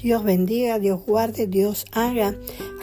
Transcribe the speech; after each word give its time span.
Dios 0.00 0.22
bendiga, 0.22 0.78
Dios 0.78 1.00
guarde, 1.04 1.48
Dios 1.48 1.84
haga 1.90 2.36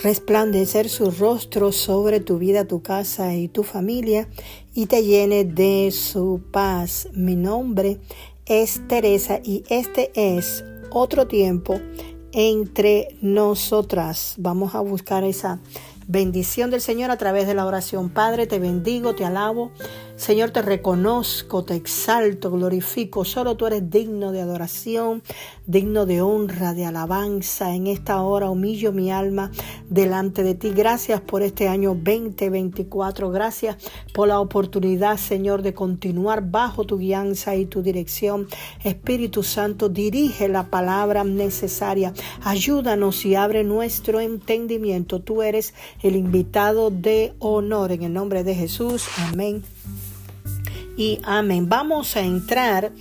resplandecer 0.04 0.90
su 0.90 1.12
rostro 1.12 1.72
sobre 1.72 2.20
tu 2.20 2.38
vida, 2.38 2.68
tu 2.68 2.82
casa 2.82 3.34
y 3.36 3.48
tu 3.48 3.64
familia 3.64 4.28
y 4.74 4.88
te 4.88 5.02
llene 5.02 5.46
de 5.46 5.92
su 5.92 6.42
paz. 6.52 7.08
Mi 7.14 7.38
nombre 7.38 8.00
es 8.46 8.82
Teresa 8.90 9.40
y 9.42 9.64
este 9.70 10.12
es 10.14 10.66
otro 10.90 11.26
tiempo 11.26 11.80
entre 12.34 13.16
nosotras. 13.22 14.36
Vamos 14.38 14.76
a 14.76 14.82
buscar 14.82 15.24
esa 15.24 15.62
bendición 16.08 16.70
del 16.70 16.82
Señor 16.82 17.12
a 17.12 17.18
través 17.18 17.48
de 17.48 17.54
la 17.54 17.66
oración. 17.66 18.10
Padre, 18.10 18.46
te 18.46 18.60
bendigo, 18.60 19.16
te 19.16 19.24
alabo. 19.24 19.72
Señor, 20.18 20.52
te 20.52 20.62
reconozco, 20.62 21.66
te 21.66 21.76
exalto, 21.76 22.50
glorifico. 22.50 23.26
Solo 23.26 23.58
tú 23.58 23.68
eres 23.68 23.90
digno 23.90 24.32
de 24.32 24.40
adoración, 24.40 25.22
digno 25.68 26.06
de 26.06 26.22
honra, 26.22 26.74
de 26.74 26.86
alabanza. 26.86 27.76
En 27.76 27.88
esta 27.88 28.22
hora 28.22 28.50
humillo 28.50 28.94
mi 28.94 29.12
alma 29.12 29.52
delante 29.90 30.42
de 30.42 30.56
ti. 30.56 30.72
Gracias 30.72 31.20
por 31.20 31.44
este 31.44 31.68
año 31.68 31.90
2024. 31.90 33.30
Gracias 33.30 33.76
por 34.14 34.30
la 34.30 34.40
oportunidad, 34.40 35.18
Señor, 35.18 35.62
de 35.62 35.74
continuar 35.74 36.50
bajo 36.50 36.86
tu 36.86 36.98
guianza 36.98 37.58
y 37.58 37.66
tu 37.66 37.82
dirección. 37.82 38.48
Espíritu 38.86 39.44
Santo, 39.44 39.90
dirige 39.90 40.48
la 40.48 40.70
palabra 40.70 41.26
necesaria. 41.26 42.14
Ayúdanos 42.42 43.26
y 43.26 43.36
abre 43.36 43.66
nuestro 43.66 44.22
entendimiento. 44.22 45.20
Tú 45.20 45.44
eres 45.44 45.74
el 46.02 46.16
invitado 46.16 46.90
de 46.90 47.34
honor. 47.40 47.92
En 47.92 48.04
el 48.04 48.14
nombre 48.14 48.46
de 48.46 48.56
Jesús. 48.56 49.08
Amén 49.18 49.75
y 50.98 51.20
amén. 51.24 51.68
Vamos 51.70 52.16
a 52.16 52.22
entrar 52.22 52.92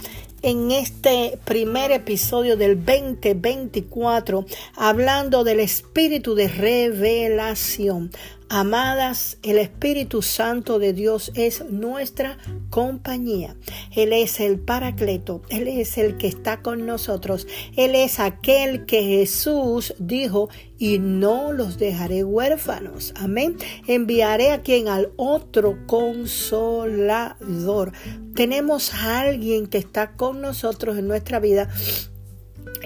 en 0.42 0.70
este 0.70 1.38
primer 1.44 1.90
episodio 1.90 2.56
del 2.56 2.84
2024 2.84 4.44
hablando 4.76 5.44
del 5.44 5.60
espíritu 5.60 6.34
de 6.34 6.48
revelación. 6.48 8.10
Amadas, 8.48 9.38
el 9.42 9.58
Espíritu 9.58 10.22
Santo 10.22 10.78
de 10.78 10.92
Dios 10.92 11.32
es 11.34 11.64
nuestra 11.70 12.38
compañía. 12.70 13.56
Él 13.94 14.12
es 14.12 14.40
el 14.40 14.60
Paracleto, 14.60 15.42
Él 15.48 15.66
es 15.66 15.98
el 15.98 16.18
que 16.18 16.28
está 16.28 16.62
con 16.62 16.86
nosotros. 16.86 17.46
Él 17.76 17.94
es 17.94 18.20
aquel 18.20 18.84
que 18.84 19.02
Jesús 19.02 19.94
dijo, 19.98 20.48
y 20.78 20.98
no 20.98 21.52
los 21.52 21.78
dejaré 21.78 22.24
huérfanos. 22.24 23.14
Amén. 23.16 23.56
Enviaré 23.86 24.52
a 24.52 24.62
quien 24.62 24.88
al 24.88 25.12
otro 25.16 25.78
consolador. 25.86 27.92
Tenemos 28.34 28.92
a 28.92 29.20
alguien 29.20 29.66
que 29.66 29.78
está 29.78 30.12
con 30.12 30.40
nosotros 30.40 30.98
en 30.98 31.08
nuestra 31.08 31.40
vida 31.40 31.68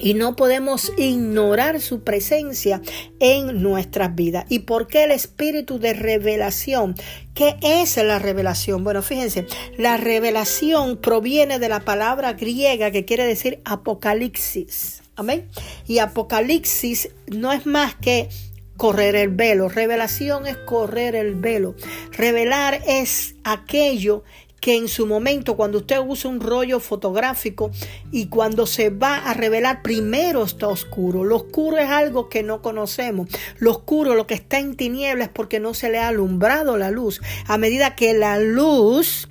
y 0.01 0.15
no 0.15 0.37
podemos 0.37 0.93
ignorar 0.97 1.81
su 1.81 2.03
presencia 2.03 2.81
en 3.21 3.63
nuestras 3.63 4.15
vidas. 4.15 4.45
¿Y 4.49 4.61
por 4.61 4.87
qué 4.87 5.05
el 5.05 5.11
espíritu 5.11 5.79
de 5.79 5.93
revelación? 5.93 6.95
¿Qué 7.35 7.57
es 7.63 7.97
la 7.97 8.19
revelación? 8.19 8.85
Bueno, 8.85 9.03
fíjense, 9.03 9.47
la 9.77 9.97
revelación 9.97 10.97
proviene 10.99 11.59
de 11.59 11.69
la 11.69 11.81
palabra 11.81 12.35
griega 12.35 12.91
que 12.91 13.05
quiere 13.05 13.27
decir 13.27 13.61
apocalipsis. 13.65 15.03
Amén. 15.17 15.49
Y 15.87 15.99
apocalipsis 15.99 17.11
no 17.27 17.53
es 17.53 17.67
más 17.67 17.95
que 17.97 18.29
correr 18.77 19.17
el 19.17 19.31
velo. 19.31 19.69
Revelación 19.69 20.47
es 20.47 20.57
correr 20.57 21.17
el 21.17 21.35
velo. 21.35 21.75
Revelar 22.13 22.81
es 22.87 23.35
aquello 23.43 24.23
que 24.61 24.77
en 24.77 24.89
su 24.89 25.07
momento 25.07 25.57
cuando 25.57 25.79
usted 25.79 25.99
usa 26.05 26.31
un 26.31 26.41
rollo 26.41 26.81
fotográfico 26.81 27.71
y 28.11 28.27
cuando 28.27 28.67
se 28.67 28.91
va 28.91 29.17
a 29.19 29.35
revelar 29.35 29.83
primero 29.83 30.45
está 30.45 30.69
oscuro. 30.69 31.25
Lo 31.25 31.37
oscuro 31.37 31.79
es 31.79 31.89
algo 31.89 32.29
que 32.29 32.43
no 32.43 32.63
conocemos. 32.63 33.29
Lo 33.59 33.71
oscuro, 33.71 34.15
lo 34.15 34.27
que 34.27 34.35
está 34.35 34.59
en 34.59 34.77
tinieblas 34.77 35.29
es 35.29 35.33
porque 35.33 35.61
no 35.61 35.75
se 35.75 35.91
le 35.91 35.99
ha 35.99 36.09
alumbrado 36.09 36.77
la 36.77 36.91
luz. 36.91 37.21
A 37.47 37.59
medida 37.59 37.95
que 37.95 38.15
la 38.15 38.39
luz 38.39 39.29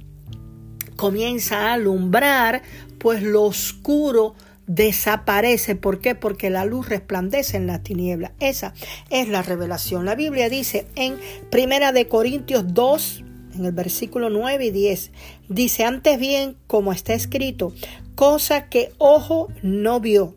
comienza 0.96 1.68
a 1.70 1.74
alumbrar, 1.74 2.64
pues 2.98 3.22
lo 3.22 3.44
oscuro 3.44 4.36
desaparece. 4.68 5.76
¿Por 5.76 6.00
qué? 6.00 6.16
Porque 6.16 6.50
la 6.50 6.66
luz 6.66 6.90
resplandece 6.90 7.58
en 7.58 7.68
la 7.68 7.84
tiniebla. 7.84 8.34
Esa 8.40 8.74
es 9.10 9.30
la 9.30 9.42
revelación. 9.42 10.06
La 10.06 10.16
Biblia 10.16 10.50
dice 10.50 10.88
en 10.96 11.18
Primera 11.50 11.92
de 11.92 12.08
Corintios 12.08 12.66
2, 12.74 13.24
en 13.58 13.66
el 13.66 13.72
versículo 13.72 14.30
9 14.30 14.66
y 14.66 14.72
10, 14.72 15.12
dice, 15.50 15.84
antes 15.84 16.20
bien, 16.20 16.56
como 16.68 16.92
está 16.92 17.14
escrito, 17.14 17.74
cosa 18.16 18.70
que 18.70 18.92
ojo 18.98 19.50
no 19.62 20.00
vio, 20.00 20.36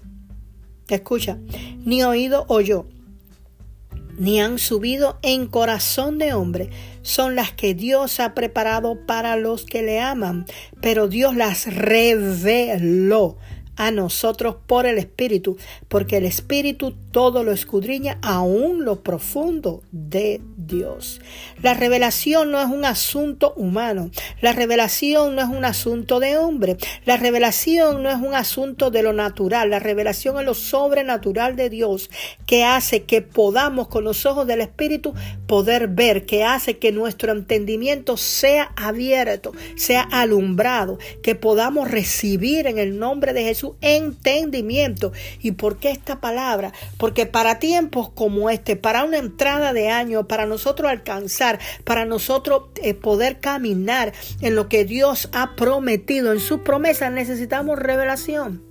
escucha, 0.88 1.38
ni 1.84 2.02
oído 2.02 2.44
oyó, 2.48 2.86
ni 4.18 4.40
han 4.40 4.58
subido 4.58 5.18
en 5.22 5.46
corazón 5.46 6.18
de 6.18 6.34
hombre, 6.34 6.70
son 7.02 7.36
las 7.36 7.52
que 7.52 7.74
Dios 7.74 8.20
ha 8.20 8.34
preparado 8.34 9.06
para 9.06 9.36
los 9.36 9.64
que 9.64 9.82
le 9.82 10.00
aman, 10.00 10.44
pero 10.80 11.08
Dios 11.08 11.36
las 11.36 11.74
reveló 11.74 13.38
a 13.80 13.90
nosotros 13.90 14.56
por 14.66 14.84
el 14.84 14.98
Espíritu, 14.98 15.56
porque 15.88 16.18
el 16.18 16.26
Espíritu 16.26 16.94
todo 17.12 17.42
lo 17.42 17.50
escudriña, 17.50 18.18
aún 18.20 18.84
lo 18.84 19.00
profundo 19.02 19.82
de 19.90 20.42
Dios. 20.58 21.22
La 21.62 21.72
revelación 21.72 22.52
no 22.52 22.60
es 22.60 22.68
un 22.68 22.84
asunto 22.84 23.54
humano, 23.56 24.10
la 24.42 24.52
revelación 24.52 25.34
no 25.34 25.40
es 25.40 25.48
un 25.48 25.64
asunto 25.64 26.20
de 26.20 26.36
hombre, 26.36 26.76
la 27.06 27.16
revelación 27.16 28.02
no 28.02 28.10
es 28.10 28.18
un 28.18 28.34
asunto 28.34 28.90
de 28.90 29.02
lo 29.02 29.14
natural, 29.14 29.70
la 29.70 29.78
revelación 29.78 30.38
es 30.38 30.44
lo 30.44 30.52
sobrenatural 30.52 31.56
de 31.56 31.70
Dios 31.70 32.10
que 32.44 32.64
hace 32.64 33.04
que 33.04 33.22
podamos 33.22 33.88
con 33.88 34.04
los 34.04 34.26
ojos 34.26 34.46
del 34.46 34.60
Espíritu 34.60 35.14
poder 35.46 35.88
ver, 35.88 36.26
que 36.26 36.44
hace 36.44 36.76
que 36.76 36.92
nuestro 36.92 37.32
entendimiento 37.32 38.18
sea 38.18 38.72
abierto, 38.76 39.52
sea 39.76 40.02
alumbrado, 40.02 40.98
que 41.22 41.34
podamos 41.34 41.90
recibir 41.90 42.66
en 42.66 42.76
el 42.76 42.98
nombre 42.98 43.32
de 43.32 43.44
Jesús 43.44 43.69
entendimiento. 43.80 45.12
¿Y 45.40 45.52
por 45.52 45.78
qué 45.78 45.90
esta 45.90 46.20
palabra? 46.20 46.72
Porque 46.96 47.26
para 47.26 47.58
tiempos 47.58 48.10
como 48.10 48.50
este, 48.50 48.76
para 48.76 49.04
una 49.04 49.18
entrada 49.18 49.72
de 49.72 49.88
año, 49.88 50.28
para 50.28 50.46
nosotros 50.46 50.90
alcanzar, 50.90 51.58
para 51.84 52.04
nosotros 52.04 52.64
eh, 52.82 52.94
poder 52.94 53.40
caminar 53.40 54.12
en 54.40 54.54
lo 54.54 54.68
que 54.68 54.84
Dios 54.84 55.28
ha 55.32 55.56
prometido, 55.56 56.32
en 56.32 56.40
sus 56.40 56.60
promesas, 56.60 57.12
necesitamos 57.12 57.78
revelación. 57.78 58.69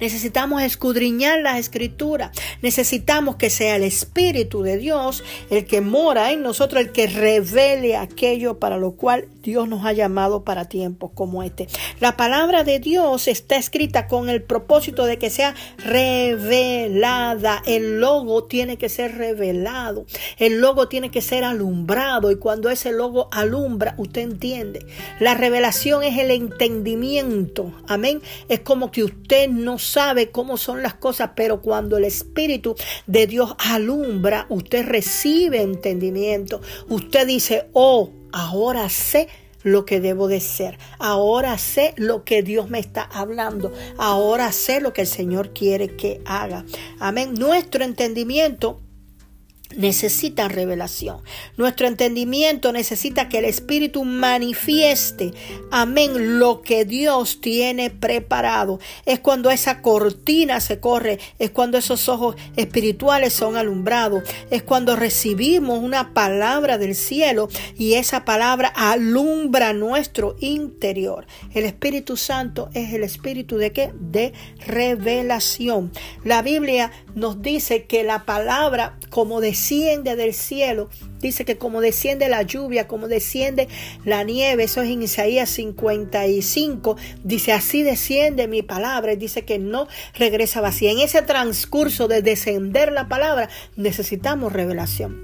Necesitamos 0.00 0.62
escudriñar 0.62 1.40
las 1.40 1.58
escrituras. 1.58 2.30
Necesitamos 2.62 3.36
que 3.36 3.50
sea 3.50 3.76
el 3.76 3.84
Espíritu 3.84 4.62
de 4.62 4.76
Dios 4.76 5.22
el 5.50 5.66
que 5.66 5.80
mora 5.80 6.32
en 6.32 6.42
nosotros, 6.42 6.82
el 6.82 6.92
que 6.92 7.06
revele 7.06 7.96
aquello 7.96 8.58
para 8.58 8.76
lo 8.76 8.92
cual 8.92 9.28
Dios 9.42 9.68
nos 9.68 9.84
ha 9.84 9.92
llamado 9.92 10.44
para 10.44 10.66
tiempos 10.66 11.10
como 11.14 11.42
este. 11.42 11.68
La 11.98 12.16
palabra 12.16 12.64
de 12.64 12.78
Dios 12.78 13.28
está 13.28 13.56
escrita 13.56 14.06
con 14.06 14.28
el 14.28 14.42
propósito 14.42 15.06
de 15.06 15.18
que 15.18 15.30
sea 15.30 15.54
revelada. 15.78 17.62
El 17.66 18.00
logo 18.00 18.44
tiene 18.44 18.76
que 18.76 18.88
ser 18.88 19.16
revelado. 19.16 20.06
El 20.38 20.60
logo 20.60 20.88
tiene 20.88 21.10
que 21.10 21.20
ser 21.22 21.44
alumbrado. 21.44 22.30
Y 22.30 22.36
cuando 22.36 22.70
ese 22.70 22.92
logo 22.92 23.28
alumbra, 23.32 23.94
usted 23.96 24.22
entiende. 24.22 24.86
La 25.18 25.34
revelación 25.34 26.02
es 26.02 26.18
el 26.18 26.30
entendimiento. 26.30 27.72
Amén. 27.86 28.20
Es 28.48 28.60
como 28.60 28.90
que 28.90 29.04
usted 29.04 29.48
no 29.48 29.69
sabe 29.78 30.30
cómo 30.30 30.56
son 30.56 30.82
las 30.82 30.94
cosas, 30.94 31.30
pero 31.34 31.60
cuando 31.60 31.96
el 31.96 32.04
Espíritu 32.04 32.74
de 33.06 33.26
Dios 33.26 33.54
alumbra, 33.58 34.46
usted 34.48 34.86
recibe 34.86 35.62
entendimiento. 35.62 36.60
Usted 36.88 37.26
dice, 37.26 37.68
oh, 37.72 38.10
ahora 38.32 38.88
sé 38.88 39.28
lo 39.62 39.84
que 39.84 40.00
debo 40.00 40.28
de 40.28 40.40
ser. 40.40 40.78
Ahora 40.98 41.58
sé 41.58 41.94
lo 41.96 42.24
que 42.24 42.42
Dios 42.42 42.70
me 42.70 42.78
está 42.78 43.02
hablando. 43.02 43.72
Ahora 43.98 44.52
sé 44.52 44.80
lo 44.80 44.92
que 44.92 45.02
el 45.02 45.06
Señor 45.06 45.52
quiere 45.52 45.96
que 45.96 46.20
haga. 46.24 46.64
Amén. 46.98 47.34
Nuestro 47.34 47.84
entendimiento 47.84 48.80
necesita 49.76 50.48
revelación. 50.48 51.18
Nuestro 51.56 51.86
entendimiento 51.86 52.72
necesita 52.72 53.28
que 53.28 53.38
el 53.38 53.44
Espíritu 53.44 54.04
manifieste, 54.04 55.32
amén, 55.70 56.38
lo 56.38 56.62
que 56.62 56.84
Dios 56.84 57.40
tiene 57.40 57.90
preparado. 57.90 58.80
Es 59.06 59.20
cuando 59.20 59.50
esa 59.50 59.80
cortina 59.80 60.60
se 60.60 60.80
corre, 60.80 61.18
es 61.38 61.50
cuando 61.50 61.78
esos 61.78 62.08
ojos 62.08 62.36
espirituales 62.56 63.32
son 63.32 63.56
alumbrados, 63.56 64.24
es 64.50 64.62
cuando 64.62 64.96
recibimos 64.96 65.78
una 65.78 66.12
palabra 66.14 66.78
del 66.78 66.94
cielo 66.94 67.48
y 67.78 67.94
esa 67.94 68.24
palabra 68.24 68.68
alumbra 68.68 69.72
nuestro 69.72 70.36
interior. 70.40 71.26
El 71.54 71.64
Espíritu 71.64 72.16
Santo 72.16 72.70
es 72.74 72.92
el 72.92 73.04
Espíritu 73.04 73.56
de 73.56 73.72
qué? 73.72 73.92
De 73.98 74.32
revelación. 74.66 75.92
La 76.24 76.42
Biblia 76.42 76.90
nos 77.14 77.40
dice 77.42 77.84
que 77.84 78.02
la 78.02 78.24
palabra, 78.24 78.98
como 79.10 79.40
decía, 79.40 79.59
desciende 79.60 80.16
del 80.16 80.32
cielo. 80.32 80.88
Dice 81.20 81.44
que 81.44 81.58
como 81.58 81.82
desciende 81.82 82.30
la 82.30 82.40
lluvia, 82.40 82.88
como 82.88 83.08
desciende 83.08 83.68
la 84.06 84.24
nieve, 84.24 84.64
eso 84.64 84.80
es 84.80 84.88
en 84.88 85.02
Isaías 85.02 85.50
55, 85.50 86.96
dice 87.24 87.52
así 87.52 87.82
desciende 87.82 88.48
mi 88.48 88.62
palabra, 88.62 89.14
dice 89.16 89.44
que 89.44 89.58
no 89.58 89.86
regresa 90.14 90.62
vacía. 90.62 90.92
En 90.92 90.98
ese 90.98 91.20
transcurso 91.20 92.08
de 92.08 92.22
descender 92.22 92.90
la 92.90 93.06
palabra 93.06 93.50
necesitamos 93.76 94.54
revelación. 94.54 95.20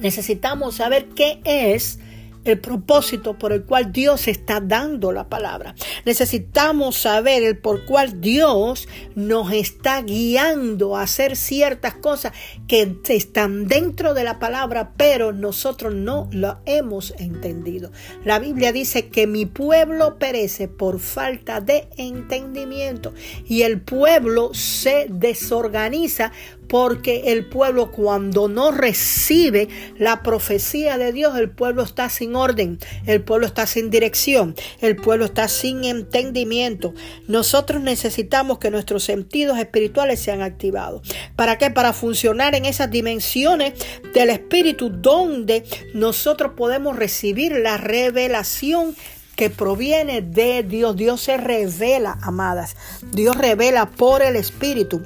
Necesitamos 0.00 0.76
saber 0.76 1.08
qué 1.10 1.40
es 1.44 1.98
el 2.44 2.58
propósito 2.58 3.38
por 3.38 3.52
el 3.52 3.64
cual 3.64 3.92
Dios 3.92 4.28
está 4.28 4.60
dando 4.60 5.12
la 5.12 5.28
palabra. 5.28 5.74
Necesitamos 6.04 6.96
saber 6.96 7.42
el 7.42 7.58
por 7.58 7.84
cual 7.84 8.20
Dios 8.20 8.88
nos 9.14 9.52
está 9.52 10.02
guiando 10.02 10.96
a 10.96 11.02
hacer 11.02 11.36
ciertas 11.36 11.94
cosas 11.94 12.32
que 12.66 12.96
están 13.08 13.66
dentro 13.66 14.14
de 14.14 14.24
la 14.24 14.38
palabra, 14.38 14.92
pero 14.96 15.32
nosotros 15.32 15.94
no 15.94 16.28
lo 16.32 16.58
hemos 16.66 17.14
entendido. 17.18 17.90
La 18.24 18.38
Biblia 18.38 18.72
dice 18.72 19.08
que 19.08 19.26
mi 19.26 19.46
pueblo 19.46 20.18
perece 20.18 20.68
por 20.68 21.00
falta 21.00 21.60
de 21.60 21.88
entendimiento 21.96 23.12
y 23.46 23.62
el 23.62 23.80
pueblo 23.80 24.54
se 24.54 25.06
desorganiza 25.08 26.32
porque 26.72 27.24
el 27.32 27.44
pueblo 27.44 27.90
cuando 27.90 28.48
no 28.48 28.70
recibe 28.70 29.68
la 29.98 30.22
profecía 30.22 30.96
de 30.96 31.12
Dios, 31.12 31.36
el 31.36 31.50
pueblo 31.50 31.82
está 31.82 32.08
sin 32.08 32.34
orden, 32.34 32.78
el 33.04 33.20
pueblo 33.20 33.46
está 33.46 33.66
sin 33.66 33.90
dirección, 33.90 34.54
el 34.80 34.96
pueblo 34.96 35.26
está 35.26 35.48
sin 35.48 35.84
entendimiento. 35.84 36.94
Nosotros 37.28 37.82
necesitamos 37.82 38.58
que 38.58 38.70
nuestros 38.70 39.04
sentidos 39.04 39.58
espirituales 39.58 40.20
sean 40.20 40.40
activados. 40.40 41.06
¿Para 41.36 41.58
qué? 41.58 41.70
Para 41.70 41.92
funcionar 41.92 42.54
en 42.54 42.64
esas 42.64 42.90
dimensiones 42.90 43.74
del 44.14 44.30
espíritu 44.30 44.88
donde 44.88 45.64
nosotros 45.92 46.52
podemos 46.56 46.96
recibir 46.96 47.52
la 47.52 47.76
revelación 47.76 48.96
que 49.36 49.50
proviene 49.50 50.22
de 50.22 50.62
Dios. 50.62 50.96
Dios 50.96 51.20
se 51.20 51.36
revela, 51.36 52.16
amadas. 52.22 52.76
Dios 53.12 53.36
revela 53.36 53.90
por 53.90 54.22
el 54.22 54.36
Espíritu 54.36 55.02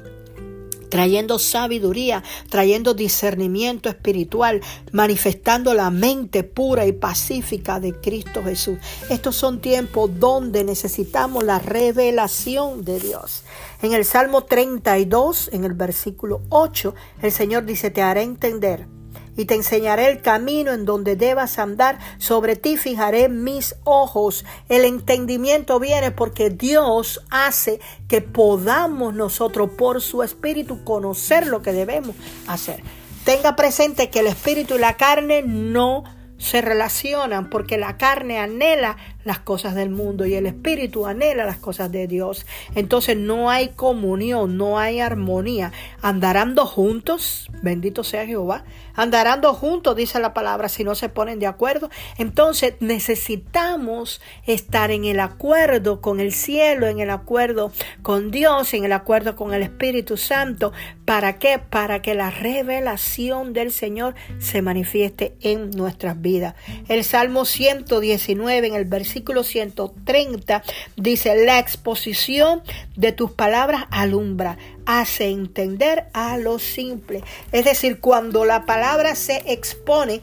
trayendo 0.89 1.39
sabiduría, 1.39 2.23
trayendo 2.49 2.93
discernimiento 2.93 3.89
espiritual, 3.89 4.61
manifestando 4.91 5.73
la 5.73 5.89
mente 5.89 6.43
pura 6.43 6.85
y 6.85 6.91
pacífica 6.91 7.79
de 7.79 7.93
Cristo 7.93 8.43
Jesús. 8.43 8.77
Estos 9.09 9.35
son 9.35 9.61
tiempos 9.61 10.11
donde 10.19 10.63
necesitamos 10.63 11.43
la 11.43 11.59
revelación 11.59 12.83
de 12.83 12.99
Dios. 12.99 13.43
En 13.81 13.93
el 13.93 14.05
Salmo 14.05 14.43
32, 14.43 15.49
en 15.53 15.63
el 15.63 15.73
versículo 15.73 16.41
8, 16.49 16.95
el 17.21 17.31
Señor 17.31 17.65
dice, 17.65 17.91
te 17.91 18.01
haré 18.01 18.23
entender 18.23 18.96
y 19.37 19.45
te 19.45 19.55
enseñaré 19.55 20.09
el 20.09 20.21
camino 20.21 20.73
en 20.73 20.83
donde 20.83 21.15
debas 21.15 21.59
andar. 21.59 21.99
Sobre 22.17 22.55
ti 22.57 22.75
fijaré 22.75 23.29
mis 23.29 23.75
ojos. 23.85 24.43
El 24.67 24.83
entendimiento 24.83 25.79
viene 25.79 26.11
porque 26.11 26.49
Dios 26.49 27.23
hace 27.29 27.79
que 28.09 28.21
podamos 28.21 29.13
nosotros 29.13 29.69
por 29.77 30.01
su 30.01 30.23
espíritu 30.23 30.83
conocer 30.83 31.47
lo 31.47 31.61
que 31.61 31.71
debemos 31.71 32.15
hacer. 32.47 32.81
Tenga 33.23 33.55
presente 33.55 34.09
que 34.09 34.19
el 34.19 34.27
espíritu 34.27 34.75
y 34.75 34.79
la 34.79 34.97
carne 34.97 35.43
no 35.43 36.03
se 36.37 36.61
relacionan 36.61 37.49
porque 37.49 37.77
la 37.77 37.97
carne 37.97 38.39
anhela 38.39 38.97
las 39.23 39.39
cosas 39.39 39.75
del 39.75 39.89
mundo 39.89 40.25
y 40.25 40.35
el 40.35 40.45
espíritu 40.45 41.05
anhela 41.05 41.45
las 41.45 41.57
cosas 41.57 41.91
de 41.91 42.07
Dios. 42.07 42.45
Entonces 42.75 43.17
no 43.17 43.49
hay 43.49 43.69
comunión, 43.69 44.57
no 44.57 44.79
hay 44.79 44.99
armonía. 44.99 45.71
Andarán 46.01 46.55
dos 46.55 46.69
juntos, 46.69 47.49
bendito 47.61 48.03
sea 48.03 48.25
Jehová, 48.25 48.63
andarán 48.93 49.41
dos 49.41 49.57
juntos, 49.57 49.95
dice 49.95 50.19
la 50.19 50.33
palabra, 50.33 50.69
si 50.69 50.83
no 50.83 50.95
se 50.95 51.09
ponen 51.09 51.39
de 51.39 51.47
acuerdo. 51.47 51.89
Entonces 52.17 52.75
necesitamos 52.79 54.21
estar 54.45 54.91
en 54.91 55.05
el 55.05 55.19
acuerdo 55.19 56.01
con 56.01 56.19
el 56.19 56.33
cielo, 56.33 56.87
en 56.87 56.99
el 56.99 57.09
acuerdo 57.09 57.71
con 58.01 58.31
Dios, 58.31 58.73
en 58.73 58.85
el 58.85 58.93
acuerdo 58.93 59.35
con 59.35 59.53
el 59.53 59.63
Espíritu 59.63 60.17
Santo. 60.17 60.71
¿Para 61.05 61.39
qué? 61.39 61.59
Para 61.59 62.01
que 62.01 62.13
la 62.13 62.29
revelación 62.29 63.53
del 63.53 63.71
Señor 63.71 64.15
se 64.39 64.61
manifieste 64.61 65.35
en 65.41 65.71
nuestras 65.71 66.21
vidas. 66.21 66.55
El 66.87 67.03
Salmo 67.03 67.45
119 67.45 68.67
en 68.67 68.75
el 68.75 68.85
versículo 68.85 69.07
versículo 69.17 69.43
130 69.43 70.63
dice, 70.95 71.45
la 71.45 71.59
exposición 71.59 72.61
de 72.95 73.11
tus 73.11 73.31
palabras 73.31 73.85
alumbra, 73.89 74.57
hace 74.87 75.29
entender 75.29 76.05
a 76.13 76.37
lo 76.37 76.57
simple. 76.59 77.21
Es 77.51 77.65
decir, 77.65 77.99
cuando 77.99 78.45
la 78.45 78.65
palabra 78.65 79.15
se 79.15 79.43
expone, 79.45 80.21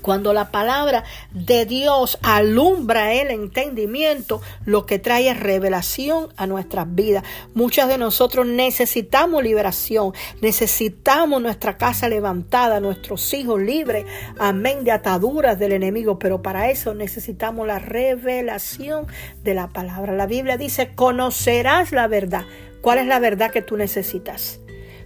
cuando 0.00 0.32
la 0.32 0.50
palabra 0.50 1.04
de 1.32 1.66
Dios 1.66 2.18
alumbra 2.22 3.12
el 3.14 3.30
entendimiento, 3.30 4.40
lo 4.64 4.86
que 4.86 4.98
trae 4.98 5.30
es 5.30 5.38
revelación 5.38 6.28
a 6.36 6.46
nuestras 6.46 6.94
vidas. 6.94 7.24
Muchas 7.54 7.88
de 7.88 7.98
nosotros 7.98 8.46
necesitamos 8.46 9.42
liberación, 9.42 10.12
necesitamos 10.40 11.42
nuestra 11.42 11.76
casa 11.76 12.08
levantada, 12.08 12.80
nuestros 12.80 13.32
hijos 13.34 13.60
libres, 13.60 14.06
amén, 14.38 14.84
de 14.84 14.92
ataduras 14.92 15.58
del 15.58 15.72
enemigo, 15.72 16.18
pero 16.18 16.42
para 16.42 16.70
eso 16.70 16.94
necesitamos 16.94 17.66
la 17.66 17.78
revelación 17.78 19.06
de 19.42 19.54
la 19.54 19.68
palabra. 19.68 20.12
La 20.12 20.26
Biblia 20.26 20.56
dice, 20.56 20.94
conocerás 20.94 21.92
la 21.92 22.06
verdad. 22.06 22.44
¿Cuál 22.80 22.98
es 22.98 23.06
la 23.06 23.18
verdad 23.18 23.50
que 23.50 23.62
tú 23.62 23.76
necesitas? 23.76 24.60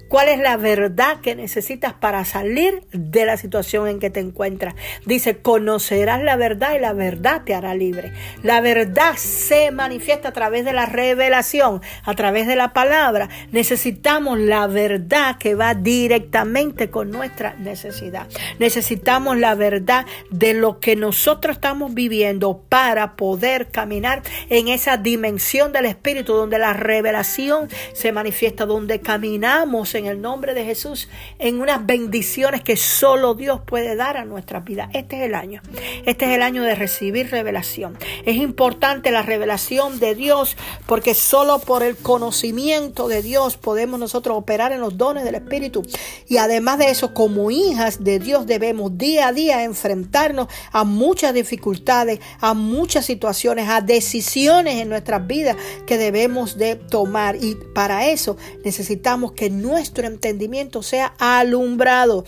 Cuál 0.09 0.29
es 0.29 0.39
la 0.39 0.56
verdad 0.56 1.21
que 1.21 1.35
necesitas 1.35 1.95
para 1.95 2.25
salir 2.25 2.83
de 2.93 3.25
la 3.27 3.37
situación 3.37 3.89
en 3.89 4.01
que 4.01 4.11
te 4.11 4.21
encuentras. 4.21 4.75
Dice, 5.06 5.39
conocerás 5.39 6.23
la 6.23 6.37
verdad 6.37 6.75
y 6.77 6.81
la 6.81 6.93
verdad 6.93 7.43
te 7.45 7.55
hará 7.55 7.75
libre. 7.75 8.12
La 8.43 8.61
verdad 8.61 9.17
se 9.17 9.71
manifiesta 9.71 10.29
a 10.29 10.33
través 10.33 10.65
de 10.65 10.73
la 10.73 10.87
revelación, 10.87 11.81
a 12.05 12.15
través 12.15 12.47
de 12.47 12.56
la 12.56 12.73
palabra. 12.73 13.29
Necesitamos 13.53 14.39
la 14.39 14.67
verdad 14.67 15.39
que 15.39 15.55
va 15.55 15.75
directamente 15.75 16.91
con 16.91 17.11
nuestra 17.11 17.55
necesidad. 17.55 18.27
Necesitamos 18.59 19.39
la 19.39 19.55
verdad 19.55 20.06
de 20.31 20.55
lo 20.55 20.81
que 20.81 20.97
nosotros 20.97 21.56
estamos 21.56 21.95
viviendo 21.95 22.65
para 22.69 23.17
poder 23.17 23.69
caminar 23.69 24.23
en 24.49 24.69
esa 24.69 24.97
dimensión 24.97 25.73
del 25.73 25.87
Espíritu 25.87 26.35
donde 26.35 26.59
la 26.59 26.73
revelación 26.73 27.69
se 27.93 28.12
manifiesta, 28.12 28.67
donde 28.67 29.01
caminamos 29.01 29.94
en 29.94 30.06
el 30.06 30.20
nombre 30.20 30.55
de 30.55 30.64
Jesús 30.64 31.08
en 31.38 31.61
unas 31.61 31.85
bendiciones 31.87 32.62
que 32.62 32.76
solo 32.76 33.35
Dios 33.35 33.61
puede 33.64 33.96
dar 33.96 34.17
a 34.17 34.25
nuestra 34.25 34.61
vida. 34.61 34.91
Este 34.93 35.17
es 35.17 35.23
el 35.23 35.35
año. 35.35 35.62
Este 36.05 36.25
es 36.26 36.31
el 36.32 36.43
año 36.43 36.62
de 36.62 36.75
recibir 36.75 37.31
revelación. 37.31 37.96
Es 38.24 38.36
importante 38.36 39.10
la 39.10 39.22
revelación 39.22 39.98
de 39.98 40.15
Dios 40.15 40.56
porque 40.86 41.15
solo 41.15 41.58
por 41.58 41.82
el 41.82 41.96
conocimiento 41.96 43.08
de 43.08 43.22
Dios 43.22 43.56
podemos 43.56 43.98
nosotros 44.01 44.36
operar 44.36 44.72
en 44.72 44.81
los 44.81 44.96
dones 44.96 45.24
del 45.24 45.36
Espíritu. 45.36 45.82
Y 46.29 46.39
además 46.39 46.79
de 46.79 46.91
eso, 46.91 47.15
como 47.15 47.51
hijas 47.51 48.03
de 48.03 48.19
Dios 48.19 48.46
debemos 48.46 48.98
día 48.98 49.29
a 49.29 49.32
día 49.32 49.65
enfrentarnos 49.65 50.48
a 50.72 50.84
muchas 50.84 51.34
dificultades, 51.34 52.20
a 52.41 52.55
muchas 52.55 53.06
situaciones, 53.06 53.69
a 53.69 53.81
decisiones 53.81 54.81
en 54.81 54.89
nuestras 54.89 55.27
vidas 55.27 55.56
que 55.86 55.98
debemos 55.98 56.58
de 56.58 56.77
tomar. 56.77 57.36
Y 57.36 57.56
para 57.74 58.08
eso 58.08 58.36
necesitamos 58.65 59.32
que 59.32 59.51
nuestro 59.51 59.83
nuestro 59.84 60.06
entendimiento 60.06 60.82
sea 60.82 61.14
alumbrado. 61.19 62.24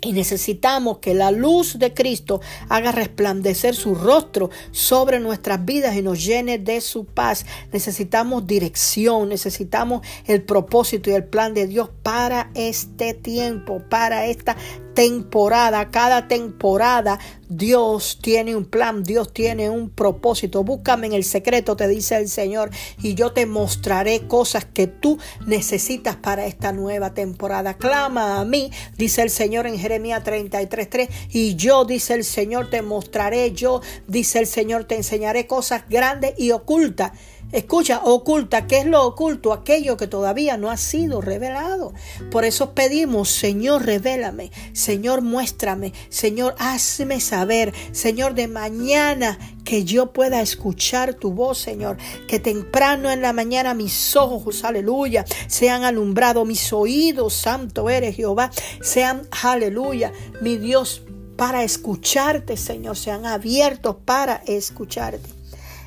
Y 0.00 0.12
necesitamos 0.12 0.98
que 0.98 1.12
la 1.12 1.30
luz 1.30 1.78
de 1.78 1.92
Cristo 1.92 2.40
haga 2.70 2.90
resplandecer 2.90 3.74
su 3.74 3.94
rostro 3.94 4.48
sobre 4.70 5.20
nuestras 5.20 5.62
vidas 5.62 5.94
y 5.96 6.02
nos 6.02 6.24
llene 6.24 6.58
de 6.58 6.80
su 6.80 7.04
paz. 7.04 7.44
Necesitamos 7.72 8.46
dirección, 8.46 9.28
necesitamos 9.28 10.06
el 10.24 10.42
propósito 10.42 11.10
y 11.10 11.14
el 11.14 11.24
plan 11.24 11.52
de 11.52 11.66
Dios 11.66 11.90
para 12.02 12.50
este 12.54 13.12
tiempo, 13.12 13.82
para 13.90 14.26
esta 14.26 14.56
temporada, 14.98 15.92
cada 15.92 16.26
temporada, 16.26 17.20
Dios 17.48 18.18
tiene 18.20 18.56
un 18.56 18.64
plan, 18.64 19.04
Dios 19.04 19.32
tiene 19.32 19.70
un 19.70 19.90
propósito. 19.90 20.64
Búscame 20.64 21.06
en 21.06 21.12
el 21.12 21.22
secreto, 21.22 21.76
te 21.76 21.86
dice 21.86 22.16
el 22.16 22.28
Señor, 22.28 22.70
y 23.00 23.14
yo 23.14 23.30
te 23.30 23.46
mostraré 23.46 24.26
cosas 24.26 24.64
que 24.64 24.88
tú 24.88 25.16
necesitas 25.46 26.16
para 26.16 26.46
esta 26.46 26.72
nueva 26.72 27.14
temporada. 27.14 27.74
Clama 27.74 28.40
a 28.40 28.44
mí, 28.44 28.72
dice 28.96 29.22
el 29.22 29.30
Señor 29.30 29.68
en 29.68 29.78
Jeremías 29.78 30.24
33:3, 30.24 31.08
y 31.30 31.54
yo, 31.54 31.84
dice 31.84 32.14
el 32.14 32.24
Señor, 32.24 32.68
te 32.68 32.82
mostraré, 32.82 33.52
yo, 33.52 33.80
dice 34.08 34.40
el 34.40 34.48
Señor, 34.48 34.82
te 34.82 34.96
enseñaré 34.96 35.46
cosas 35.46 35.84
grandes 35.88 36.34
y 36.38 36.50
ocultas 36.50 37.12
Escucha, 37.50 38.02
oculta, 38.04 38.66
¿qué 38.66 38.80
es 38.80 38.86
lo 38.86 39.06
oculto? 39.06 39.54
Aquello 39.54 39.96
que 39.96 40.06
todavía 40.06 40.58
no 40.58 40.70
ha 40.70 40.76
sido 40.76 41.22
revelado. 41.22 41.94
Por 42.30 42.44
eso 42.44 42.74
pedimos, 42.74 43.30
Señor, 43.30 43.86
revélame, 43.86 44.52
Señor, 44.74 45.22
muéstrame, 45.22 45.94
Señor, 46.10 46.54
hazme 46.58 47.20
saber, 47.20 47.72
Señor, 47.92 48.34
de 48.34 48.48
mañana 48.48 49.38
que 49.64 49.84
yo 49.84 50.12
pueda 50.12 50.42
escuchar 50.42 51.14
tu 51.14 51.32
voz, 51.32 51.56
Señor, 51.56 51.96
que 52.26 52.38
temprano 52.38 53.10
en 53.10 53.22
la 53.22 53.32
mañana 53.32 53.72
mis 53.72 54.14
ojos, 54.14 54.62
aleluya, 54.64 55.24
sean 55.46 55.84
alumbrados, 55.84 56.46
mis 56.46 56.70
oídos, 56.74 57.32
santo 57.32 57.88
eres 57.88 58.16
Jehová, 58.16 58.50
sean, 58.82 59.26
aleluya, 59.42 60.12
mi 60.42 60.58
Dios, 60.58 61.02
para 61.38 61.62
escucharte, 61.62 62.58
Señor, 62.58 62.98
sean 62.98 63.24
abiertos 63.24 63.96
para 64.04 64.42
escucharte. 64.46 65.30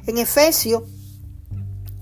En 0.08 0.18
Efesios 0.18 0.84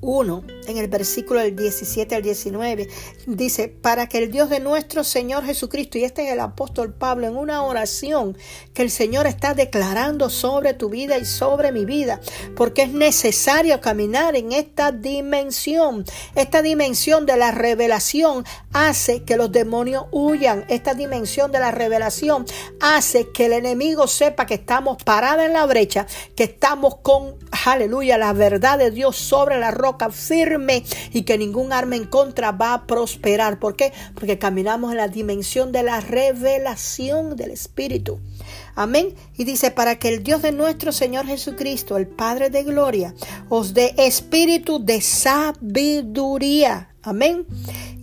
1, 0.01 0.41
en 0.69 0.77
el 0.77 0.87
versículo 0.87 1.39
del 1.39 1.55
17 1.55 2.15
al 2.15 2.21
19, 2.21 2.87
dice, 3.25 3.67
para 3.69 4.07
que 4.07 4.19
el 4.19 4.31
Dios 4.31 4.49
de 4.49 4.59
nuestro 4.59 5.03
Señor 5.03 5.43
Jesucristo, 5.43 5.97
y 5.97 6.03
este 6.03 6.27
es 6.27 6.33
el 6.33 6.39
apóstol 6.39 6.93
Pablo 6.93 7.27
en 7.27 7.35
una 7.35 7.63
oración 7.63 8.37
que 8.73 8.83
el 8.83 8.91
Señor 8.91 9.25
está 9.25 9.55
declarando 9.55 10.29
sobre 10.29 10.75
tu 10.75 10.89
vida 10.89 11.17
y 11.17 11.25
sobre 11.25 11.71
mi 11.71 11.85
vida, 11.85 12.21
porque 12.55 12.83
es 12.83 12.91
necesario 12.91 13.81
caminar 13.81 14.35
en 14.35 14.51
esta 14.51 14.91
dimensión. 14.91 16.05
Esta 16.35 16.61
dimensión 16.61 17.25
de 17.25 17.37
la 17.37 17.51
revelación 17.51 18.45
hace 18.71 19.23
que 19.23 19.37
los 19.37 19.51
demonios 19.51 20.05
huyan. 20.11 20.65
Esta 20.69 20.93
dimensión 20.93 21.51
de 21.51 21.59
la 21.59 21.71
revelación 21.71 22.45
hace 22.79 23.31
que 23.31 23.47
el 23.47 23.53
enemigo 23.53 24.07
sepa 24.07 24.45
que 24.45 24.53
estamos 24.53 25.01
parados 25.03 25.45
en 25.45 25.53
la 25.53 25.65
brecha, 25.65 26.05
que 26.35 26.43
estamos 26.43 26.97
con, 27.01 27.35
aleluya, 27.65 28.17
la 28.19 28.33
verdad 28.33 28.77
de 28.77 28.91
Dios 28.91 29.15
sobre 29.15 29.57
la 29.57 29.71
roca 29.71 30.09
firme 30.11 30.58
y 31.13 31.23
que 31.23 31.37
ningún 31.37 31.73
arma 31.73 31.95
en 31.95 32.05
contra 32.05 32.51
va 32.51 32.73
a 32.73 32.87
prosperar. 32.87 33.59
¿Por 33.59 33.75
qué? 33.75 33.93
Porque 34.13 34.37
caminamos 34.37 34.91
en 34.91 34.97
la 34.97 35.07
dimensión 35.07 35.71
de 35.71 35.83
la 35.83 36.01
revelación 36.01 37.35
del 37.35 37.51
Espíritu. 37.51 38.19
Amén. 38.75 39.13
Y 39.37 39.43
dice, 39.43 39.71
para 39.71 39.99
que 39.99 40.09
el 40.09 40.23
Dios 40.23 40.41
de 40.41 40.51
nuestro 40.51 40.91
Señor 40.91 41.25
Jesucristo, 41.25 41.97
el 41.97 42.07
Padre 42.07 42.49
de 42.49 42.63
Gloria, 42.63 43.13
os 43.49 43.73
dé 43.73 43.93
espíritu 43.97 44.83
de 44.83 45.01
sabiduría. 45.01 46.89
Amén. 47.01 47.45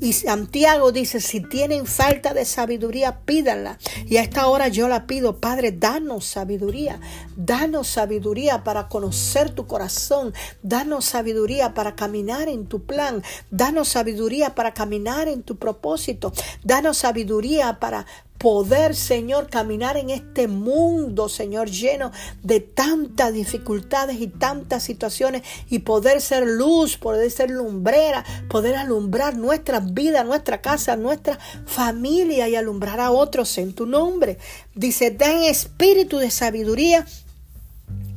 Y 0.01 0.13
Santiago 0.13 0.93
dice, 0.93 1.21
si 1.21 1.41
tienen 1.41 1.87
falta 1.87 2.35
de 2.35 2.45
sabiduría, 2.45 3.21
pídanla. 3.25 3.79
Y 4.07 4.19
a 4.19 4.23
esta 4.23 4.47
hora 4.47 4.69
yo 4.69 4.89
la 4.89 5.07
pido, 5.07 5.41
Padre, 5.41 5.73
danos 5.73 6.27
sabiduría. 6.27 7.01
Danos 7.37 7.89
sabiduría 7.89 8.63
para 8.63 8.89
conocer 8.89 9.51
tu 9.51 9.67
corazón. 9.67 10.35
Danos 10.63 11.07
sabiduría 11.07 11.73
para 11.73 11.97
caminar 11.97 12.49
en 12.49 12.67
tu 12.67 12.85
plan. 12.85 13.23
Danos 13.51 13.89
sabiduría 13.89 14.55
para 14.55 14.75
caminar 14.75 15.29
en 15.29 15.43
tu 15.43 15.57
propósito. 15.57 16.33
Danos 16.63 16.99
sabiduría 16.99 17.79
para 17.81 18.07
poder, 18.39 18.95
Señor, 18.95 19.49
caminar 19.49 19.97
en 19.97 20.11
este 20.11 20.49
mundo, 20.49 21.29
Señor, 21.29 21.71
lleno 21.71 22.13
de 22.43 22.61
tantas 22.61 23.33
dificultades 23.33 24.21
y 24.21 24.29
tantas 24.29 24.83
situaciones 24.83 25.43
y 25.69 25.81
poder 25.81 26.21
ser 26.21 26.47
luz, 26.47 26.97
poder 26.97 27.31
ser 27.31 27.51
lumbrera, 27.51 28.25
poder 28.49 28.77
alumbrar 28.77 29.37
nuestra 29.37 29.81
vida, 29.81 30.25
nuestra 30.25 30.61
casa, 30.61 30.97
nuestra 30.97 31.39
familia 31.67 32.49
y 32.49 32.57
alumbrar 32.57 33.01
a 33.01 33.11
otros 33.11 33.57
en 33.59 33.73
tu 33.73 33.87
nombre. 33.87 34.39
Dice, 34.75 35.11
den 35.11 35.43
espíritu 35.45 36.19
de 36.19 36.31
sabiduría 36.31 37.07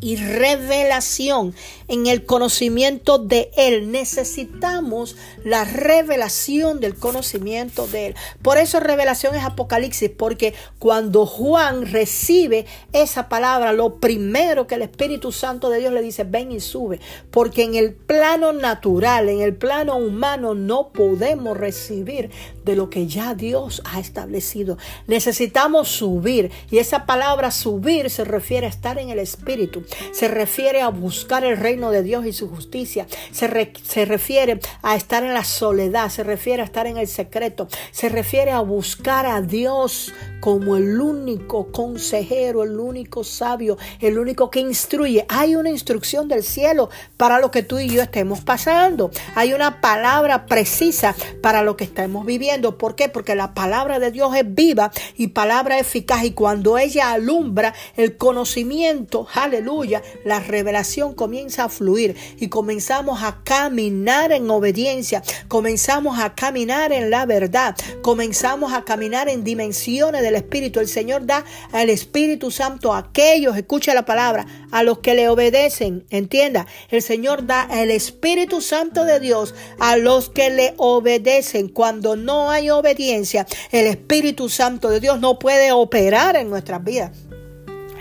y 0.01 0.15
revelación 0.15 1.53
en 1.87 2.07
el 2.07 2.25
conocimiento 2.25 3.17
de 3.17 3.51
Él. 3.57 3.91
Necesitamos 3.91 5.15
la 5.43 5.65
revelación 5.65 6.79
del 6.79 6.95
conocimiento 6.95 7.87
de 7.87 8.07
Él. 8.07 8.15
Por 8.41 8.57
eso 8.57 8.79
revelación 8.79 9.35
es 9.35 9.43
Apocalipsis, 9.43 10.09
porque 10.09 10.53
cuando 10.77 11.25
Juan 11.25 11.85
recibe 11.85 12.65
esa 12.93 13.29
palabra, 13.29 13.73
lo 13.73 13.95
primero 13.95 14.67
que 14.67 14.75
el 14.75 14.83
Espíritu 14.83 15.31
Santo 15.31 15.69
de 15.69 15.79
Dios 15.79 15.93
le 15.93 16.01
dice, 16.01 16.23
ven 16.23 16.51
y 16.51 16.59
sube, 16.59 16.99
porque 17.31 17.63
en 17.63 17.75
el 17.75 17.93
plano 17.93 18.53
natural, 18.53 19.29
en 19.29 19.41
el 19.41 19.55
plano 19.55 19.97
humano, 19.97 20.55
no 20.55 20.89
podemos 20.89 21.57
recibir 21.57 22.29
de 22.63 22.75
lo 22.75 22.89
que 22.89 23.07
ya 23.07 23.33
Dios 23.33 23.81
ha 23.85 23.99
establecido. 23.99 24.77
Necesitamos 25.07 25.89
subir 25.89 26.51
y 26.69 26.77
esa 26.77 27.05
palabra 27.05 27.51
subir 27.51 28.09
se 28.09 28.23
refiere 28.23 28.67
a 28.67 28.69
estar 28.69 28.97
en 28.99 29.09
el 29.09 29.19
Espíritu 29.19 29.83
se 30.11 30.27
refiere 30.27 30.81
a 30.81 30.89
buscar 30.89 31.43
el 31.43 31.57
reino 31.57 31.91
de 31.91 32.03
Dios 32.03 32.25
y 32.25 32.33
su 32.33 32.49
justicia, 32.49 33.07
se, 33.31 33.73
se 33.83 34.05
refiere 34.05 34.59
a 34.81 34.95
estar 34.95 35.23
en 35.23 35.33
la 35.33 35.43
soledad, 35.43 36.09
se 36.09 36.23
refiere 36.23 36.61
a 36.61 36.65
estar 36.65 36.87
en 36.87 36.97
el 36.97 37.07
secreto, 37.07 37.67
se 37.91 38.09
refiere 38.09 38.51
a 38.51 38.61
buscar 38.61 39.25
a 39.25 39.41
Dios 39.41 40.13
como 40.39 40.75
el 40.75 40.99
único 40.99 41.71
consejero, 41.71 42.63
el 42.63 42.79
único 42.79 43.23
sabio, 43.23 43.77
el 43.99 44.17
único 44.17 44.49
que 44.49 44.59
instruye. 44.59 45.25
Hay 45.27 45.55
una 45.55 45.69
instrucción 45.69 46.27
del 46.27 46.43
cielo 46.43 46.89
para 47.17 47.39
lo 47.39 47.51
que 47.51 47.63
tú 47.63 47.79
y 47.79 47.89
yo 47.89 48.01
estemos 48.01 48.41
pasando. 48.41 49.11
Hay 49.35 49.53
una 49.53 49.81
palabra 49.81 50.45
precisa 50.45 51.15
para 51.41 51.63
lo 51.63 51.75
que 51.75 51.83
estamos 51.83 52.25
viviendo. 52.25 52.77
¿Por 52.77 52.95
qué? 52.95 53.09
Porque 53.09 53.35
la 53.35 53.53
palabra 53.53 53.99
de 53.99 54.11
Dios 54.11 54.35
es 54.35 54.43
viva 54.47 54.91
y 55.17 55.27
palabra 55.27 55.79
eficaz 55.79 56.23
y 56.23 56.31
cuando 56.31 56.77
ella 56.77 57.11
alumbra 57.11 57.73
el 57.95 58.17
conocimiento, 58.17 59.27
aleluya, 59.33 59.78
la 60.23 60.39
revelación 60.39 61.13
comienza 61.13 61.65
a 61.65 61.69
fluir 61.69 62.15
y 62.39 62.47
comenzamos 62.47 63.23
a 63.23 63.41
caminar 63.43 64.31
en 64.31 64.49
obediencia, 64.49 65.21
comenzamos 65.47 66.19
a 66.19 66.33
caminar 66.33 66.93
en 66.93 67.09
la 67.09 67.25
verdad, 67.25 67.75
comenzamos 68.01 68.71
a 68.73 68.83
caminar 68.83 69.27
en 69.27 69.43
dimensiones 69.43 70.21
de 70.21 70.29
el 70.29 70.35
Espíritu. 70.35 70.79
El 70.79 70.87
Señor 70.87 71.25
da 71.25 71.43
al 71.73 71.89
Espíritu 71.89 72.49
Santo 72.51 72.93
a 72.93 72.99
aquellos, 72.99 73.57
escucha 73.57 73.93
la 73.93 74.05
palabra, 74.05 74.45
a 74.71 74.83
los 74.83 74.99
que 74.99 75.13
le 75.13 75.27
obedecen. 75.27 76.05
Entienda, 76.09 76.65
el 76.89 77.01
Señor 77.01 77.45
da 77.45 77.67
el 77.71 77.91
Espíritu 77.91 78.61
Santo 78.61 79.03
de 79.03 79.19
Dios 79.19 79.53
a 79.79 79.97
los 79.97 80.29
que 80.29 80.49
le 80.49 80.73
obedecen. 80.77 81.67
Cuando 81.67 82.15
no 82.15 82.49
hay 82.49 82.69
obediencia, 82.69 83.45
el 83.71 83.87
Espíritu 83.87 84.49
Santo 84.49 84.89
de 84.89 84.99
Dios 84.99 85.19
no 85.19 85.37
puede 85.37 85.71
operar 85.71 86.35
en 86.35 86.49
nuestras 86.49 86.83
vidas. 86.83 87.11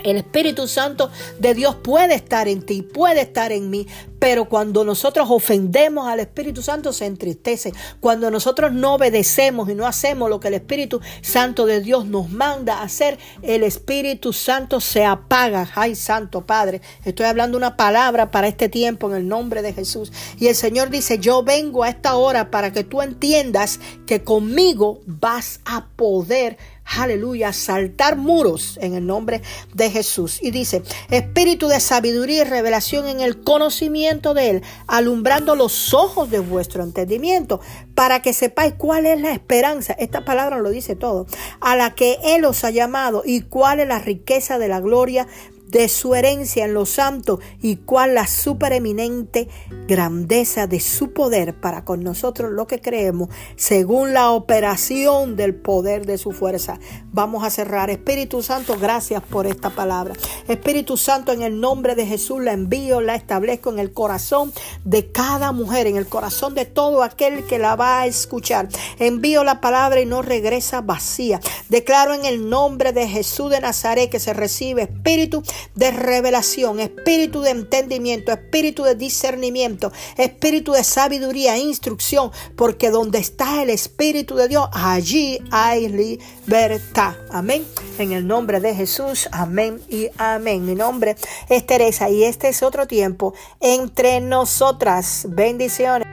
El 0.03 0.17
Espíritu 0.17 0.67
Santo 0.67 1.09
de 1.39 1.53
Dios 1.53 1.75
puede 1.75 2.15
estar 2.15 2.47
en 2.47 2.61
ti, 2.61 2.81
puede 2.81 3.21
estar 3.21 3.51
en 3.51 3.69
mí, 3.69 3.87
pero 4.19 4.49
cuando 4.49 4.83
nosotros 4.83 5.27
ofendemos 5.29 6.07
al 6.07 6.19
Espíritu 6.19 6.61
Santo 6.61 6.91
se 6.93 7.05
entristece. 7.05 7.73
Cuando 7.99 8.29
nosotros 8.29 8.73
no 8.73 8.95
obedecemos 8.95 9.69
y 9.69 9.75
no 9.75 9.87
hacemos 9.87 10.29
lo 10.29 10.39
que 10.39 10.49
el 10.49 10.55
Espíritu 10.55 10.99
Santo 11.21 11.65
de 11.65 11.81
Dios 11.81 12.05
nos 12.05 12.29
manda 12.29 12.81
hacer, 12.81 13.17
el 13.41 13.63
Espíritu 13.63 14.33
Santo 14.33 14.81
se 14.81 15.05
apaga. 15.05 15.69
Ay, 15.75 15.95
Santo 15.95 16.45
Padre, 16.45 16.81
estoy 17.05 17.25
hablando 17.25 17.57
una 17.57 17.77
palabra 17.77 18.29
para 18.29 18.47
este 18.47 18.67
tiempo 18.67 19.09
en 19.09 19.15
el 19.15 19.27
nombre 19.27 19.61
de 19.61 19.73
Jesús. 19.73 20.11
Y 20.37 20.47
el 20.47 20.55
Señor 20.55 20.89
dice, 20.89 21.19
yo 21.19 21.43
vengo 21.43 21.83
a 21.83 21.89
esta 21.89 22.15
hora 22.15 22.51
para 22.51 22.73
que 22.73 22.83
tú 22.83 23.01
entiendas 23.01 23.79
que 24.05 24.23
conmigo 24.23 24.99
vas 25.05 25.61
a 25.65 25.87
poder 25.95 26.57
aleluya, 26.97 27.53
saltar 27.53 28.17
muros 28.17 28.77
en 28.81 28.95
el 28.95 29.05
nombre 29.05 29.41
de 29.73 29.91
Jesús. 29.91 30.39
Y 30.41 30.51
dice, 30.51 30.81
espíritu 31.09 31.67
de 31.67 31.79
sabiduría 31.79 32.41
y 32.41 32.45
revelación 32.45 33.07
en 33.07 33.19
el 33.19 33.41
conocimiento 33.41 34.33
de 34.33 34.49
Él, 34.49 34.63
alumbrando 34.87 35.55
los 35.55 35.93
ojos 35.93 36.29
de 36.31 36.39
vuestro 36.39 36.83
entendimiento, 36.83 37.61
para 37.95 38.21
que 38.21 38.33
sepáis 38.33 38.73
cuál 38.77 39.05
es 39.05 39.21
la 39.21 39.31
esperanza, 39.31 39.93
esta 39.93 40.25
palabra 40.25 40.59
lo 40.59 40.69
dice 40.69 40.95
todo, 40.95 41.27
a 41.59 41.75
la 41.75 41.93
que 41.93 42.17
Él 42.23 42.45
os 42.45 42.63
ha 42.63 42.71
llamado 42.71 43.23
y 43.25 43.41
cuál 43.41 43.79
es 43.79 43.87
la 43.87 43.99
riqueza 43.99 44.57
de 44.57 44.67
la 44.67 44.79
gloria 44.79 45.27
de 45.71 45.87
su 45.87 46.15
herencia 46.15 46.65
en 46.65 46.73
los 46.73 46.89
santos 46.89 47.39
y 47.61 47.77
cuál 47.77 48.15
la 48.15 48.27
supereminente 48.27 49.47
grandeza 49.87 50.67
de 50.67 50.79
su 50.79 51.13
poder 51.13 51.59
para 51.59 51.85
con 51.85 52.03
nosotros 52.03 52.51
lo 52.51 52.67
que 52.67 52.81
creemos 52.81 53.29
según 53.55 54.13
la 54.13 54.31
operación 54.31 55.35
del 55.35 55.55
poder 55.55 56.05
de 56.05 56.17
su 56.17 56.31
fuerza. 56.31 56.79
Vamos 57.11 57.43
a 57.43 57.49
cerrar. 57.49 57.89
Espíritu 57.89 58.41
Santo, 58.41 58.77
gracias 58.79 59.21
por 59.23 59.45
esta 59.45 59.69
palabra. 59.69 60.13
Espíritu 60.47 60.97
Santo, 60.97 61.31
en 61.31 61.41
el 61.41 61.59
nombre 61.59 61.95
de 61.95 62.05
Jesús 62.05 62.41
la 62.41 62.53
envío, 62.53 63.01
la 63.01 63.15
establezco 63.15 63.71
en 63.71 63.79
el 63.79 63.93
corazón 63.93 64.51
de 64.83 65.11
cada 65.11 65.51
mujer, 65.51 65.87
en 65.87 65.97
el 65.97 66.07
corazón 66.07 66.55
de 66.55 66.65
todo 66.65 67.03
aquel 67.03 67.45
que 67.45 67.59
la 67.59 67.75
va 67.75 68.01
a 68.01 68.07
escuchar. 68.07 68.69
Envío 68.99 69.43
la 69.43 69.61
palabra 69.61 70.01
y 70.01 70.05
no 70.05 70.21
regresa 70.21 70.81
vacía. 70.81 71.39
Declaro 71.69 72.13
en 72.13 72.25
el 72.25 72.49
nombre 72.49 72.93
de 72.93 73.07
Jesús 73.07 73.51
de 73.51 73.59
Nazaret 73.59 74.09
que 74.09 74.19
se 74.19 74.33
recibe 74.33 74.83
espíritu 74.83 75.43
de 75.75 75.91
revelación, 75.91 76.79
espíritu 76.79 77.41
de 77.41 77.51
entendimiento, 77.51 78.31
espíritu 78.31 78.83
de 78.83 78.95
discernimiento, 78.95 79.91
espíritu 80.17 80.73
de 80.73 80.83
sabiduría, 80.83 81.57
instrucción, 81.57 82.31
porque 82.55 82.89
donde 82.89 83.19
está 83.19 83.61
el 83.61 83.69
Espíritu 83.69 84.35
de 84.35 84.47
Dios, 84.47 84.67
allí 84.73 85.39
hay 85.51 85.87
libertad. 85.87 87.15
Amén. 87.31 87.65
En 87.97 88.11
el 88.11 88.25
nombre 88.25 88.59
de 88.59 88.75
Jesús, 88.75 89.27
amén 89.31 89.81
y 89.89 90.09
amén. 90.17 90.65
Mi 90.65 90.75
nombre 90.75 91.15
es 91.49 91.65
Teresa 91.65 92.09
y 92.09 92.23
este 92.23 92.49
es 92.49 92.63
otro 92.63 92.87
tiempo 92.87 93.33
entre 93.59 94.21
nosotras. 94.21 95.25
Bendiciones. 95.29 96.08